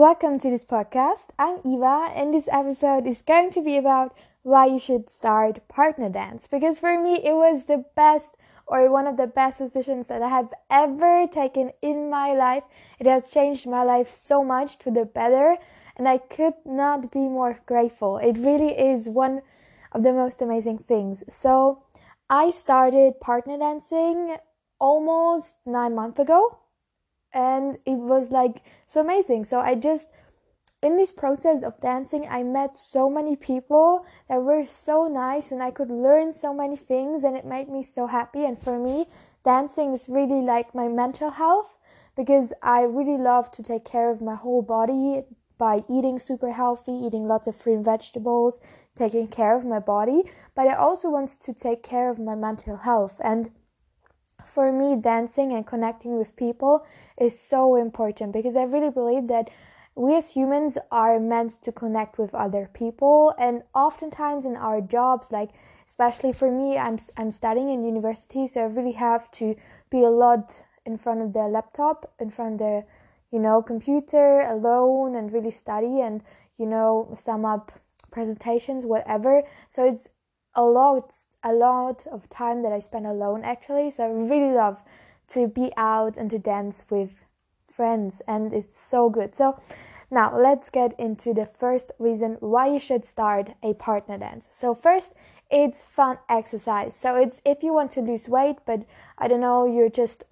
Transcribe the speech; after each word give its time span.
Welcome 0.00 0.40
to 0.40 0.48
this 0.48 0.64
podcast. 0.64 1.26
I'm 1.38 1.58
Eva, 1.62 2.10
and 2.16 2.32
this 2.32 2.48
episode 2.50 3.06
is 3.06 3.20
going 3.20 3.50
to 3.50 3.60
be 3.60 3.76
about 3.76 4.16
why 4.40 4.64
you 4.64 4.80
should 4.80 5.10
start 5.10 5.68
partner 5.68 6.08
dance 6.08 6.46
because 6.46 6.78
for 6.78 6.98
me 6.98 7.16
it 7.22 7.34
was 7.34 7.66
the 7.66 7.84
best 7.94 8.34
or 8.66 8.90
one 8.90 9.06
of 9.06 9.18
the 9.18 9.26
best 9.26 9.58
decisions 9.58 10.08
that 10.08 10.22
I 10.22 10.30
have 10.30 10.54
ever 10.70 11.26
taken 11.26 11.72
in 11.82 12.08
my 12.08 12.32
life. 12.32 12.62
It 12.98 13.06
has 13.06 13.28
changed 13.28 13.66
my 13.66 13.82
life 13.82 14.08
so 14.08 14.42
much 14.42 14.78
to 14.78 14.90
the 14.90 15.04
better, 15.04 15.58
and 15.98 16.08
I 16.08 16.16
could 16.16 16.54
not 16.64 17.12
be 17.12 17.28
more 17.28 17.60
grateful. 17.66 18.16
It 18.16 18.38
really 18.38 18.72
is 18.72 19.06
one 19.06 19.42
of 19.92 20.02
the 20.02 20.14
most 20.14 20.40
amazing 20.40 20.78
things. 20.78 21.24
So, 21.28 21.82
I 22.30 22.52
started 22.52 23.20
partner 23.20 23.58
dancing 23.58 24.38
almost 24.78 25.56
nine 25.66 25.94
months 25.94 26.18
ago 26.18 26.56
and 27.32 27.78
it 27.86 27.96
was 27.96 28.30
like 28.30 28.62
so 28.86 29.00
amazing. 29.00 29.44
So 29.44 29.60
I 29.60 29.74
just 29.74 30.06
in 30.82 30.96
this 30.96 31.12
process 31.12 31.62
of 31.62 31.80
dancing, 31.80 32.26
I 32.28 32.42
met 32.42 32.78
so 32.78 33.10
many 33.10 33.36
people 33.36 34.06
that 34.28 34.42
were 34.42 34.64
so 34.64 35.08
nice 35.08 35.52
and 35.52 35.62
I 35.62 35.70
could 35.70 35.90
learn 35.90 36.32
so 36.32 36.54
many 36.54 36.76
things 36.76 37.22
and 37.22 37.36
it 37.36 37.44
made 37.44 37.68
me 37.68 37.82
so 37.82 38.06
happy. 38.06 38.44
And 38.44 38.58
for 38.58 38.78
me, 38.78 39.06
dancing 39.44 39.92
is 39.92 40.08
really 40.08 40.40
like 40.40 40.74
my 40.74 40.88
mental 40.88 41.32
health 41.32 41.76
because 42.16 42.52
I 42.62 42.82
really 42.82 43.18
love 43.18 43.50
to 43.52 43.62
take 43.62 43.84
care 43.84 44.10
of 44.10 44.22
my 44.22 44.34
whole 44.34 44.62
body 44.62 45.24
by 45.58 45.84
eating 45.90 46.18
super 46.18 46.52
healthy, 46.52 46.92
eating 46.92 47.28
lots 47.28 47.46
of 47.46 47.54
fruit 47.54 47.74
and 47.74 47.84
vegetables, 47.84 48.60
taking 48.94 49.28
care 49.28 49.54
of 49.54 49.66
my 49.66 49.78
body. 49.78 50.22
But 50.54 50.66
I 50.66 50.74
also 50.74 51.10
want 51.10 51.28
to 51.28 51.52
take 51.52 51.82
care 51.82 52.08
of 52.08 52.18
my 52.18 52.34
mental 52.34 52.78
health. 52.78 53.20
And 53.22 53.50
for 54.46 54.72
me, 54.72 54.96
dancing 55.00 55.52
and 55.52 55.66
connecting 55.66 56.18
with 56.18 56.36
people 56.36 56.84
is 57.18 57.38
so 57.38 57.76
important 57.76 58.32
because 58.32 58.56
I 58.56 58.62
really 58.62 58.90
believe 58.90 59.28
that 59.28 59.50
we 59.94 60.16
as 60.16 60.30
humans 60.30 60.78
are 60.90 61.18
meant 61.18 61.60
to 61.62 61.72
connect 61.72 62.18
with 62.18 62.34
other 62.34 62.70
people. 62.72 63.34
And 63.38 63.62
oftentimes 63.74 64.46
in 64.46 64.56
our 64.56 64.80
jobs 64.80 65.32
like 65.32 65.50
especially 65.86 66.32
for 66.32 66.50
me 66.50 66.78
I'm 66.78 66.98
I'm 67.16 67.32
studying 67.32 67.70
in 67.70 67.84
university 67.84 68.46
so 68.46 68.60
I 68.60 68.64
really 68.64 68.92
have 68.92 69.30
to 69.32 69.56
be 69.90 70.02
a 70.04 70.10
lot 70.10 70.62
in 70.86 70.96
front 70.96 71.20
of 71.22 71.32
the 71.32 71.40
laptop 71.40 72.12
in 72.20 72.30
front 72.30 72.54
of 72.54 72.58
the 72.60 72.84
you 73.30 73.38
know 73.38 73.60
computer 73.62 74.40
alone 74.40 75.16
and 75.16 75.32
really 75.32 75.50
study 75.50 76.00
and 76.00 76.22
you 76.56 76.66
know 76.66 77.10
sum 77.14 77.44
up 77.44 77.72
presentations 78.10 78.86
whatever. 78.86 79.42
So 79.68 79.84
it's 79.84 80.08
a 80.54 80.64
lot 80.64 81.14
a 81.42 81.52
lot 81.52 82.06
of 82.06 82.28
time 82.28 82.62
that 82.62 82.72
I 82.72 82.78
spend 82.78 83.06
alone 83.06 83.42
actually. 83.44 83.90
So 83.90 84.04
I 84.04 84.08
really 84.08 84.54
love 84.54 84.82
to 85.28 85.48
be 85.48 85.72
out 85.76 86.16
and 86.16 86.30
to 86.30 86.38
dance 86.38 86.84
with 86.90 87.24
friends 87.68 88.20
and 88.26 88.52
it's 88.52 88.78
so 88.78 89.08
good. 89.08 89.34
So 89.34 89.60
now 90.10 90.36
let's 90.36 90.70
get 90.70 90.98
into 90.98 91.32
the 91.32 91.46
first 91.46 91.92
reason 91.98 92.36
why 92.40 92.68
you 92.68 92.78
should 92.78 93.04
start 93.04 93.50
a 93.62 93.74
partner 93.74 94.18
dance. 94.18 94.48
So 94.50 94.74
first 94.74 95.12
it's 95.50 95.82
fun 95.82 96.18
exercise. 96.28 96.94
So 96.94 97.16
it's 97.16 97.40
if 97.44 97.62
you 97.62 97.72
want 97.72 97.92
to 97.92 98.00
lose 98.00 98.28
weight 98.28 98.56
but 98.66 98.84
I 99.18 99.28
don't 99.28 99.40
know 99.40 99.66
you're 99.66 99.90
just 99.90 100.24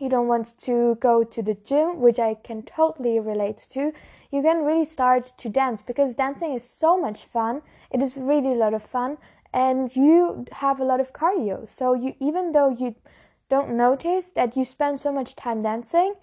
you 0.00 0.08
don't 0.08 0.28
want 0.28 0.56
to 0.58 0.94
go 0.96 1.22
to 1.22 1.42
the 1.42 1.54
gym, 1.54 2.00
which 2.00 2.18
I 2.18 2.34
can 2.34 2.62
totally 2.62 3.20
relate 3.20 3.66
to, 3.70 3.92
you 4.32 4.42
can 4.42 4.64
really 4.64 4.86
start 4.86 5.32
to 5.38 5.48
dance 5.48 5.82
because 5.82 6.14
dancing 6.14 6.54
is 6.54 6.64
so 6.64 6.98
much 6.98 7.24
fun. 7.24 7.62
It 7.90 8.00
is 8.00 8.16
really 8.16 8.52
a 8.52 8.56
lot 8.56 8.72
of 8.72 8.82
fun 8.82 9.18
and 9.52 9.94
you 9.96 10.46
have 10.52 10.80
a 10.80 10.84
lot 10.84 11.00
of 11.00 11.12
cardio. 11.12 11.68
So 11.68 11.94
you 11.94 12.14
even 12.20 12.52
though 12.52 12.70
you 12.70 12.94
don't 13.48 13.76
notice 13.76 14.30
that 14.30 14.56
you 14.56 14.64
spend 14.64 15.00
so 15.00 15.12
much 15.12 15.34
time 15.36 15.62
dancing, 15.62 16.14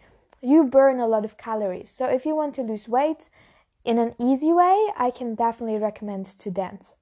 you 0.41 0.63
burn 0.63 0.99
a 0.99 1.07
lot 1.07 1.25
of 1.25 1.37
calories. 1.37 1.89
So 1.91 2.05
if 2.05 2.25
you 2.25 2.35
want 2.35 2.55
to 2.55 2.61
lose 2.61 2.87
weight 2.87 3.29
in 3.83 3.97
an 3.97 4.13
easy 4.19 4.51
way, 4.51 4.87
I 4.97 5.11
can 5.11 5.35
definitely 5.35 5.77
recommend 5.79 6.25
to 6.39 6.51
dance. 6.51 6.93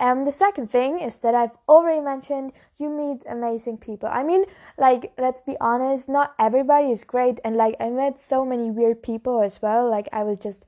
Um, 0.00 0.24
the 0.24 0.32
second 0.32 0.70
thing 0.70 1.00
is 1.00 1.18
that 1.18 1.34
I've 1.34 1.56
already 1.68 2.00
mentioned 2.00 2.52
you 2.76 2.90
meet 2.90 3.22
amazing 3.28 3.78
people. 3.78 4.08
I 4.12 4.24
mean, 4.24 4.44
like, 4.76 5.12
let's 5.16 5.40
be 5.40 5.56
honest, 5.60 6.08
not 6.08 6.34
everybody 6.38 6.90
is 6.90 7.04
great, 7.04 7.38
and 7.44 7.56
like, 7.56 7.76
I 7.78 7.90
met 7.90 8.18
so 8.18 8.44
many 8.44 8.70
weird 8.70 9.02
people 9.02 9.40
as 9.40 9.62
well. 9.62 9.88
Like, 9.88 10.08
I 10.12 10.24
was 10.24 10.38
just 10.38 10.64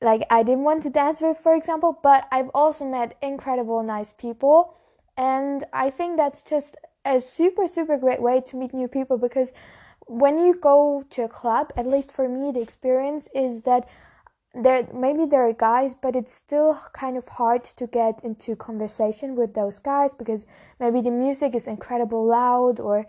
like 0.00 0.22
I 0.30 0.42
didn't 0.42 0.64
want 0.64 0.82
to 0.84 0.90
dance 0.90 1.20
with, 1.20 1.38
for 1.38 1.54
example, 1.54 1.98
but 2.02 2.28
I've 2.30 2.50
also 2.54 2.84
met 2.84 3.16
incredible, 3.20 3.82
nice 3.82 4.12
people, 4.12 4.74
and 5.16 5.64
I 5.72 5.90
think 5.90 6.16
that's 6.16 6.42
just 6.42 6.76
a 7.04 7.20
super, 7.20 7.66
super 7.66 7.96
great 7.96 8.22
way 8.22 8.40
to 8.40 8.56
meet 8.56 8.72
new 8.72 8.88
people 8.88 9.18
because 9.18 9.52
when 10.06 10.38
you 10.38 10.54
go 10.54 11.04
to 11.10 11.22
a 11.24 11.28
club, 11.28 11.72
at 11.76 11.86
least 11.86 12.12
for 12.12 12.28
me, 12.28 12.52
the 12.52 12.60
experience 12.60 13.28
is 13.34 13.62
that 13.62 13.88
there 14.54 14.88
maybe 14.94 15.26
there 15.26 15.46
are 15.46 15.52
guys 15.52 15.94
but 15.94 16.16
it's 16.16 16.32
still 16.32 16.80
kind 16.92 17.16
of 17.16 17.28
hard 17.28 17.62
to 17.62 17.86
get 17.86 18.24
into 18.24 18.56
conversation 18.56 19.36
with 19.36 19.52
those 19.54 19.78
guys 19.78 20.14
because 20.14 20.46
maybe 20.80 21.00
the 21.02 21.10
music 21.10 21.54
is 21.54 21.68
incredible 21.68 22.26
loud 22.26 22.80
or 22.80 23.06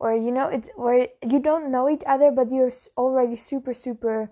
or 0.00 0.14
you 0.14 0.30
know 0.30 0.48
it's 0.48 0.70
or 0.76 1.06
you 1.22 1.38
don't 1.38 1.70
know 1.70 1.90
each 1.90 2.02
other 2.06 2.30
but 2.30 2.50
you're 2.50 2.70
already 2.96 3.36
super 3.36 3.74
super 3.74 4.30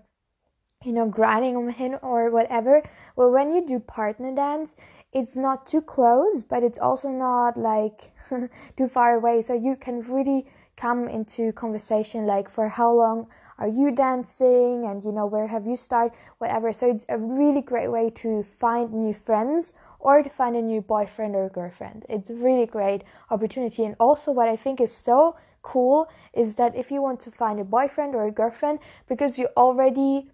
you 0.87 0.93
know 0.93 1.07
grinding 1.07 1.55
on 1.57 1.69
him 1.69 1.97
or 2.01 2.31
whatever. 2.31 2.81
Well 3.15 3.31
when 3.31 3.51
you 3.53 3.61
do 3.67 3.79
partner 3.79 4.33
dance 4.33 4.75
it's 5.11 5.35
not 5.35 5.67
too 5.67 5.81
close 5.81 6.43
but 6.43 6.63
it's 6.63 6.79
also 6.79 7.09
not 7.09 7.57
like 7.57 8.11
too 8.77 8.87
far 8.87 9.15
away. 9.15 9.41
So 9.41 9.53
you 9.53 9.75
can 9.75 9.99
really 9.99 10.45
come 10.77 11.07
into 11.09 11.51
conversation 11.53 12.25
like 12.25 12.49
for 12.49 12.69
how 12.69 12.91
long 12.93 13.27
are 13.57 13.67
you 13.67 13.91
dancing 13.91 14.85
and 14.85 15.03
you 15.03 15.11
know 15.11 15.25
where 15.25 15.47
have 15.47 15.65
you 15.65 15.75
started 15.75 16.15
whatever. 16.37 16.71
So 16.71 16.89
it's 16.89 17.05
a 17.09 17.17
really 17.17 17.61
great 17.61 17.89
way 17.89 18.09
to 18.21 18.43
find 18.43 18.93
new 18.93 19.13
friends 19.13 19.73
or 19.99 20.21
to 20.21 20.29
find 20.29 20.55
a 20.55 20.61
new 20.61 20.81
boyfriend 20.81 21.35
or 21.35 21.49
girlfriend. 21.49 22.05
It's 22.07 22.29
a 22.29 22.35
really 22.35 22.67
great 22.67 23.03
opportunity. 23.31 23.83
And 23.83 23.95
also 23.99 24.31
what 24.31 24.47
i 24.47 24.55
think 24.55 24.79
is 24.79 24.93
so 24.93 25.35
cool 25.63 26.07
is 26.33 26.55
that 26.55 26.75
if 26.75 26.91
you 26.91 27.01
want 27.01 27.19
to 27.19 27.31
find 27.31 27.59
a 27.59 27.63
boyfriend 27.63 28.15
or 28.15 28.25
a 28.27 28.31
girlfriend 28.31 28.79
because 29.09 29.37
you 29.37 29.47
already 29.57 30.29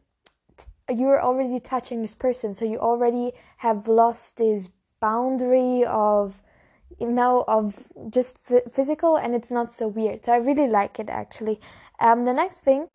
you're 0.89 1.21
already 1.21 1.59
touching 1.59 2.01
this 2.01 2.15
person 2.15 2.53
so 2.53 2.65
you 2.65 2.77
already 2.77 3.31
have 3.57 3.87
lost 3.87 4.37
this 4.37 4.69
boundary 4.99 5.83
of 5.85 6.41
you 6.99 7.09
know 7.09 7.43
of 7.47 7.91
just 8.09 8.37
f- 8.51 8.71
physical 8.71 9.15
and 9.15 9.35
it's 9.35 9.51
not 9.51 9.71
so 9.71 9.87
weird. 9.87 10.23
So 10.25 10.33
i 10.33 10.37
really 10.37 10.67
like 10.67 10.99
it 10.99 11.09
actually. 11.09 11.59
Um 11.99 12.25
the 12.25 12.33
next 12.33 12.59
thing 12.59 12.87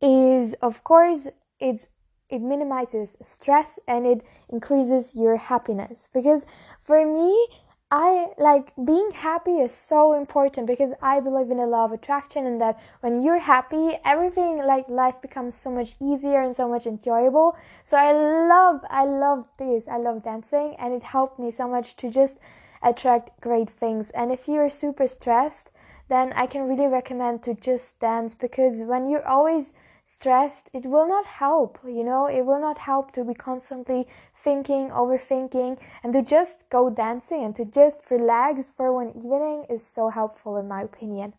is 0.00 0.54
of 0.62 0.84
course 0.84 1.28
it's 1.58 1.88
it 2.28 2.40
minimizes 2.40 3.16
stress 3.22 3.78
and 3.88 4.06
it 4.06 4.22
increases 4.48 5.14
your 5.14 5.36
happiness. 5.36 6.08
Because 6.12 6.46
for 6.80 7.06
me 7.06 7.48
I 7.90 8.32
like 8.36 8.74
being 8.84 9.12
happy 9.12 9.60
is 9.60 9.72
so 9.72 10.12
important 10.12 10.66
because 10.66 10.92
I 11.00 11.20
believe 11.20 11.50
in 11.50 11.56
the 11.56 11.66
law 11.66 11.86
of 11.86 11.92
attraction 11.92 12.44
and 12.44 12.60
that 12.60 12.78
when 13.00 13.22
you're 13.22 13.38
happy, 13.38 13.98
everything 14.04 14.58
like 14.58 14.90
life 14.90 15.22
becomes 15.22 15.54
so 15.54 15.70
much 15.70 15.94
easier 15.98 16.42
and 16.42 16.54
so 16.54 16.68
much 16.68 16.86
enjoyable. 16.86 17.56
So 17.84 17.96
I 17.96 18.12
love, 18.12 18.82
I 18.90 19.06
love 19.06 19.46
this. 19.56 19.88
I 19.88 19.96
love 19.96 20.22
dancing 20.22 20.76
and 20.78 20.92
it 20.92 21.02
helped 21.02 21.38
me 21.38 21.50
so 21.50 21.66
much 21.66 21.96
to 21.96 22.10
just 22.10 22.36
attract 22.82 23.40
great 23.40 23.70
things. 23.70 24.10
And 24.10 24.30
if 24.30 24.48
you're 24.48 24.68
super 24.68 25.06
stressed, 25.06 25.70
then 26.10 26.34
I 26.34 26.46
can 26.46 26.68
really 26.68 26.88
recommend 26.88 27.42
to 27.44 27.54
just 27.54 27.98
dance 28.00 28.34
because 28.34 28.82
when 28.82 29.08
you're 29.08 29.26
always 29.26 29.72
stressed, 30.08 30.70
it 30.72 30.86
will 30.86 31.06
not 31.06 31.26
help, 31.26 31.78
you 31.86 32.02
know, 32.02 32.24
it 32.24 32.46
will 32.46 32.58
not 32.58 32.78
help 32.78 33.12
to 33.12 33.22
be 33.22 33.34
constantly 33.34 34.06
thinking, 34.34 34.88
overthinking, 34.88 35.78
and 36.02 36.14
to 36.14 36.22
just 36.22 36.64
go 36.70 36.88
dancing 36.88 37.44
and 37.44 37.54
to 37.54 37.66
just 37.66 38.10
relax 38.10 38.72
for 38.74 38.90
one 38.90 39.10
evening 39.10 39.66
is 39.68 39.84
so 39.84 40.08
helpful, 40.08 40.56
in 40.56 40.66
my 40.66 40.80
opinion. 40.80 41.34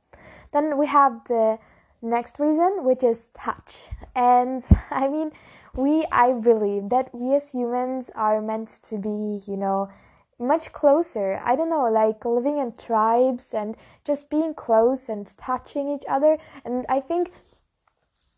Then 0.53 0.78
we 0.78 0.85
have 0.85 1.24
the 1.28 1.58
next 2.03 2.40
reason, 2.40 2.84
which 2.84 3.03
is 3.03 3.29
touch. 3.29 3.85
And 4.16 4.64
I 4.91 5.08
mean, 5.08 5.32
we, 5.73 6.05
I 6.11 6.34
believe 6.34 6.90
that 6.90 7.09
we 7.11 7.34
as 7.34 7.52
humans 7.52 8.11
are 8.14 8.40
meant 8.40 8.67
to 8.84 8.99
be, 8.99 9.41
you 9.47 9.58
know, 9.58 9.90
much 10.38 10.72
closer. 10.72 11.41
I 11.44 11.55
don't 11.55 11.72
know, 11.72 11.90
like 11.90 12.23
living 12.23 12.59
in 12.59 12.73
tribes 12.73 13.52
and 13.52 13.76
just 14.05 14.29
being 14.29 14.53
close 14.53 15.09
and 15.09 15.26
touching 15.38 15.90
each 15.90 16.05
other. 16.08 16.38
And 16.64 16.85
I 16.88 16.99
think 16.99 17.32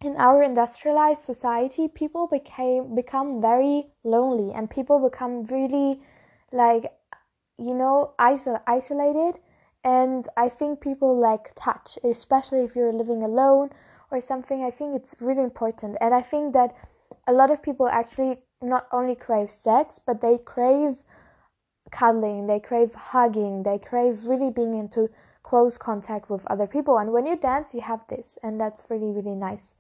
in 0.03 0.15
our 0.18 0.42
industrialized 0.42 1.24
society 1.24 1.88
people 1.88 2.27
became 2.27 2.95
become 2.95 3.42
very 3.42 3.88
lonely 4.03 4.53
and 4.53 4.69
people 4.69 5.00
become 5.00 5.44
really 5.45 6.01
like 6.51 6.92
you 7.57 7.74
know 7.74 8.13
isol- 8.19 8.62
isolated. 8.68 9.39
And 9.83 10.27
i 10.38 10.48
think 10.50 10.80
people 10.80 11.18
like 11.18 11.53
touch 11.56 11.98
especially 12.03 12.59
if 12.62 12.75
you're 12.75 12.94
living 12.94 13.24
alone 13.24 13.69
or 14.12 14.19
something. 14.19 14.63
I 14.63 14.71
think 14.71 14.95
it's 14.95 15.15
really 15.19 15.44
important. 15.44 15.98
And 16.01 16.13
i 16.13 16.21
think 16.21 16.54
that 16.54 16.75
a 17.27 17.33
lot 17.33 17.51
of 17.51 17.63
people 17.63 17.88
actually 17.88 18.44
not 18.62 18.88
only 18.92 19.15
crave 19.15 19.50
sex 19.50 20.00
but 20.06 20.21
they 20.21 20.38
crave 20.38 21.01
cuddling 21.92 22.47
they 22.47 22.59
crave 22.59 22.94
hugging 22.94 23.63
they 23.63 23.77
crave 23.77 24.25
really 24.25 24.51
being 24.51 24.74
into 24.77 25.09
close 25.43 25.77
contact 25.77 26.29
with 26.29 26.45
other 26.47 26.67
people 26.67 26.97
and 26.97 27.11
when 27.11 27.25
you 27.25 27.35
dance 27.35 27.73
you 27.73 27.81
have 27.81 28.05
this 28.07 28.38
and 28.43 28.59
that's 28.59 28.85
really 28.89 29.11
really 29.11 29.35
nice 29.35 29.73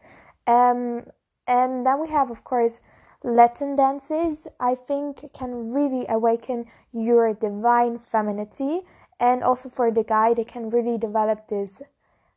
um, 0.47 1.03
And 1.47 1.85
then 1.85 1.99
we 1.99 2.09
have, 2.09 2.31
of 2.31 2.43
course, 2.43 2.79
Latin 3.23 3.75
dances, 3.75 4.47
I 4.59 4.75
think 4.75 5.33
can 5.33 5.73
really 5.73 6.05
awaken 6.07 6.65
your 6.91 7.33
divine 7.33 7.99
femininity. 7.99 8.81
And 9.19 9.43
also 9.43 9.69
for 9.69 9.91
the 9.91 10.03
guy, 10.03 10.33
they 10.33 10.45
can 10.45 10.69
really 10.69 10.97
develop 10.97 11.47
this 11.47 11.81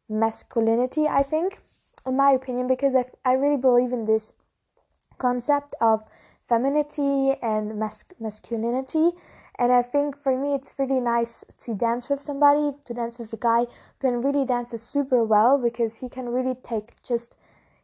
masculinity, 0.09 1.07
I 1.07 1.23
think, 1.23 1.61
in 2.07 2.17
my 2.17 2.31
opinion, 2.33 2.67
because 2.67 2.95
I, 2.95 3.05
I 3.25 3.33
really 3.33 3.57
believe 3.57 3.93
in 3.93 4.05
this 4.05 4.33
concept 5.19 5.75
of 5.81 6.05
femininity 6.43 7.37
and 7.41 7.79
mas- 7.79 8.05
masculinity. 8.21 9.13
And 9.59 9.73
I 9.73 9.83
think 9.83 10.17
for 10.17 10.37
me, 10.37 10.55
it's 10.55 10.75
really 10.79 11.01
nice 11.01 11.45
to 11.59 11.75
dance 11.75 12.09
with 12.09 12.21
somebody, 12.21 12.77
to 12.87 12.95
dance 12.95 13.19
with 13.19 13.33
a 13.33 13.37
guy 13.37 13.61
who 13.61 14.01
can 14.01 14.23
really 14.23 14.45
dance 14.45 14.81
super 14.83 15.25
well 15.25 15.59
because 15.59 15.99
he 15.99 16.09
can 16.09 16.29
really 16.29 16.57
take 16.63 17.03
just 17.03 17.37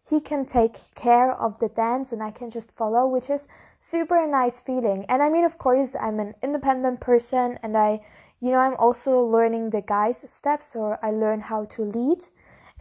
he 0.08 0.20
can 0.20 0.44
take 0.44 0.78
care 0.94 1.32
of 1.32 1.58
the 1.58 1.68
dance 1.68 2.12
and 2.12 2.22
I 2.22 2.30
can 2.30 2.50
just 2.50 2.72
follow, 2.72 3.06
which 3.06 3.30
is 3.30 3.46
super 3.78 4.26
nice 4.26 4.58
feeling. 4.58 5.04
And 5.08 5.22
I 5.22 5.28
mean, 5.28 5.44
of 5.44 5.58
course, 5.58 5.94
I'm 6.00 6.18
an 6.18 6.34
independent 6.42 7.00
person 7.00 7.58
and 7.62 7.76
I, 7.76 8.00
you 8.40 8.50
know, 8.50 8.58
I'm 8.58 8.76
also 8.76 9.20
learning 9.20 9.70
the 9.70 9.82
guys' 9.82 10.28
steps 10.28 10.74
or 10.74 10.98
I 11.04 11.10
learn 11.10 11.40
how 11.40 11.66
to 11.66 11.82
lead, 11.82 12.24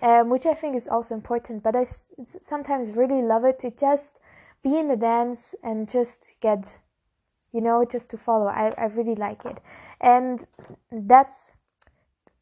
um, 0.01 0.30
which 0.30 0.45
I 0.45 0.53
think 0.53 0.75
is 0.75 0.88
also 0.88 1.13
important. 1.13 1.62
But 1.62 1.75
I 1.75 1.83
sometimes 1.83 2.95
really 2.95 3.21
love 3.21 3.45
it 3.45 3.59
to 3.59 3.69
just 3.69 4.19
be 4.63 4.77
in 4.77 4.88
the 4.88 4.95
dance 4.95 5.56
and 5.62 5.89
just 5.89 6.33
get, 6.41 6.77
you 7.51 7.62
know, 7.62 7.86
just 7.86 8.10
to 8.12 8.18
follow. 8.18 8.48
I, 8.48 8.74
I 8.78 8.86
really 8.86 9.16
like 9.16 9.46
it. 9.46 9.60
And 10.00 10.46
that's 10.92 11.54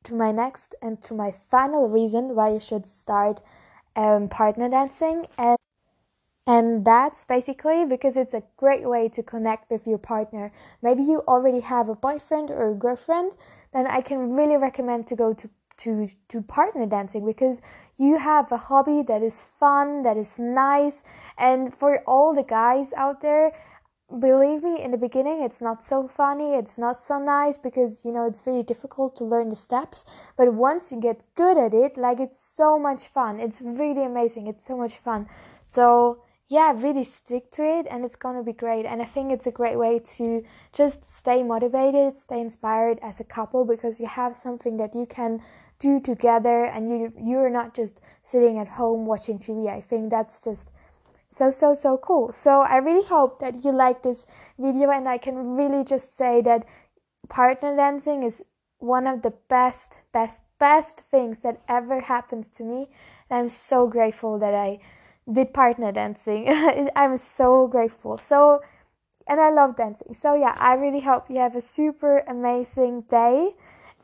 to 0.03 0.13
my 0.15 0.31
next 0.31 0.75
and 0.81 1.01
to 1.03 1.13
my 1.13 1.31
final 1.31 1.89
reason 1.89 2.35
why 2.35 2.53
you 2.53 2.59
should 2.59 2.85
start 2.85 3.41
um, 3.95 4.29
partner 4.29 4.69
dancing 4.69 5.25
and 5.37 5.57
and 6.47 6.85
that's 6.85 7.25
basically 7.25 7.83
because 7.83 8.15
it's 8.15 8.33
a 8.33 8.41
great 8.55 8.87
way 8.87 9.09
to 9.09 9.21
connect 9.21 9.69
with 9.69 9.85
your 9.85 9.97
partner. 9.97 10.53
Maybe 10.81 11.03
you 11.03 11.21
already 11.27 11.59
have 11.59 11.89
a 11.89 11.95
boyfriend 11.95 12.49
or 12.49 12.71
a 12.71 12.73
girlfriend, 12.73 13.33
then 13.73 13.85
I 13.85 13.99
can 13.99 14.31
really 14.33 14.55
recommend 14.55 15.07
to 15.07 15.15
go 15.17 15.33
to 15.33 15.49
to 15.79 16.09
to 16.29 16.41
partner 16.41 16.85
dancing 16.85 17.25
because 17.25 17.59
you 17.97 18.17
have 18.17 18.51
a 18.51 18.57
hobby 18.57 19.03
that 19.03 19.21
is 19.21 19.41
fun, 19.41 20.03
that 20.03 20.15
is 20.15 20.39
nice, 20.39 21.03
and 21.37 21.75
for 21.75 21.99
all 22.07 22.33
the 22.33 22.43
guys 22.43 22.93
out 22.93 23.19
there, 23.19 23.51
believe 24.09 24.63
me 24.63 24.81
in 24.81 24.91
the 24.91 24.97
beginning 24.97 25.41
it's 25.41 25.61
not 25.61 25.83
so 25.83 26.07
funny 26.07 26.53
it's 26.53 26.77
not 26.77 26.97
so 26.97 27.19
nice 27.19 27.57
because 27.57 28.05
you 28.05 28.11
know 28.11 28.25
it's 28.25 28.39
very 28.39 28.63
difficult 28.63 29.15
to 29.17 29.25
learn 29.25 29.49
the 29.49 29.55
steps. 29.55 30.05
But 30.37 30.53
once 30.53 30.91
you 30.91 31.01
get 31.01 31.23
good 31.35 31.57
at 31.57 31.73
it 31.73 31.97
like 31.97 32.19
it's 32.19 32.39
so 32.39 32.79
much 32.79 33.03
fun. 33.07 33.39
It's 33.39 33.61
really 33.61 34.05
amazing. 34.05 34.47
It's 34.47 34.65
so 34.65 34.77
much 34.77 34.95
fun. 34.97 35.27
So 35.65 36.23
yeah 36.47 36.71
really 36.73 37.03
stick 37.03 37.51
to 37.51 37.61
it 37.63 37.85
and 37.89 38.05
it's 38.05 38.15
to 38.15 38.43
be 38.43 38.53
great. 38.53 38.85
And 38.85 39.01
i 39.01 39.05
think 39.05 39.31
it's 39.31 39.47
a 39.47 39.51
great 39.51 39.77
way 39.77 39.99
to 40.17 40.43
just 40.71 41.03
stay 41.03 41.43
motivated 41.43 42.17
stay 42.17 42.39
inspired 42.39 42.99
as 43.01 43.19
a 43.19 43.25
couple 43.25 43.65
because 43.65 43.99
you 43.99 44.07
have 44.07 44.35
something 44.35 44.77
that 44.77 44.95
you 44.95 45.05
can 45.05 45.41
do 45.79 45.99
together 45.99 46.65
and 46.65 46.89
you 46.89 47.13
you're 47.21 47.49
not 47.49 47.75
just 47.75 48.01
sitting 48.21 48.57
at 48.57 48.67
home 48.67 49.05
watching 49.05 49.37
tv 49.37 49.67
i 49.69 49.81
think 49.81 50.09
that's 50.09 50.43
just 50.43 50.71
so 51.29 51.51
so 51.51 51.73
so 51.73 51.97
cool. 51.97 52.31
So 52.31 52.61
i 52.61 52.77
really 52.77 53.05
hope 53.05 53.39
that 53.39 53.63
you 53.63 53.71
like 53.71 54.03
this 54.03 54.25
video 54.57 54.89
and 54.89 55.07
i 55.09 55.17
can 55.17 55.55
really 55.55 55.83
just 55.83 56.15
say 56.15 56.41
that 56.41 56.65
partner 57.29 57.75
dancing 57.75 58.23
is 58.23 58.45
one 58.79 59.07
of 59.07 59.21
the 59.21 59.33
best 59.49 59.99
best 60.13 60.41
best 60.59 61.01
things 61.11 61.39
that 61.39 61.61
ever 61.67 62.01
happened 62.01 62.45
to 62.53 62.63
me. 62.63 62.87
And 63.29 63.39
i'm 63.39 63.49
so 63.49 63.87
grateful 63.87 64.39
that 64.39 64.53
i 64.53 64.79
did 65.31 65.53
partner 65.53 65.91
dancing. 65.91 66.47
I'm 66.95 67.17
so 67.17 67.67
grateful. 67.67 68.17
So 68.17 68.61
and 69.27 69.41
i 69.41 69.49
love 69.49 69.75
dancing. 69.75 70.13
So 70.13 70.35
yeah 70.35 70.55
i 70.57 70.73
really 70.73 71.01
hope 71.01 71.29
you 71.29 71.39
have 71.39 71.55
a 71.55 71.61
super 71.61 72.19
amazing 72.19 73.01
day. 73.01 73.55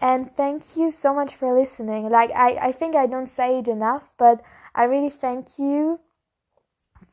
And 0.02 0.36
thank 0.36 0.76
you 0.76 0.92
so 0.92 1.14
much 1.14 1.34
for 1.36 1.58
listening. 1.58 2.10
Like 2.10 2.32
i 2.32 2.58
i 2.70 2.72
think 2.74 2.96
i 2.96 3.06
don't 3.08 3.30
say 3.30 3.60
it 3.60 3.70
enough 3.70 4.10
but 4.18 4.42
i 4.76 4.84
really 4.84 5.10
thank 5.10 5.58
you 5.58 6.02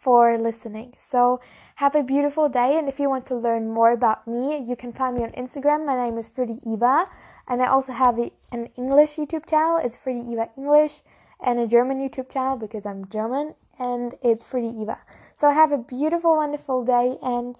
for 0.00 0.38
listening. 0.38 0.94
So 0.96 1.40
have 1.76 1.94
a 1.94 2.02
beautiful 2.02 2.48
day. 2.48 2.78
And 2.78 2.88
if 2.88 2.98
you 2.98 3.10
want 3.10 3.26
to 3.26 3.36
learn 3.36 3.68
more 3.68 3.92
about 3.92 4.26
me, 4.26 4.58
you 4.66 4.74
can 4.74 4.92
find 4.92 5.16
me 5.16 5.24
on 5.24 5.32
Instagram. 5.32 5.84
My 5.84 5.94
name 5.94 6.16
is 6.16 6.26
Fruity 6.26 6.58
Eva. 6.66 7.06
And 7.46 7.62
I 7.62 7.66
also 7.66 7.92
have 7.92 8.18
an 8.18 8.68
English 8.76 9.16
YouTube 9.16 9.46
channel. 9.46 9.78
It's 9.82 9.96
Fruity 9.96 10.32
Eva 10.32 10.48
English 10.56 11.02
and 11.38 11.58
a 11.58 11.66
German 11.66 11.98
YouTube 11.98 12.32
channel 12.32 12.56
because 12.56 12.86
I'm 12.86 13.08
German 13.08 13.54
and 13.78 14.14
it's 14.22 14.42
Fruity 14.44 14.68
Eva. 14.80 14.98
So 15.34 15.50
have 15.50 15.72
a 15.72 15.78
beautiful, 15.78 16.36
wonderful 16.36 16.84
day 16.84 17.16
and 17.22 17.56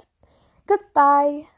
goodbye. 0.67 1.49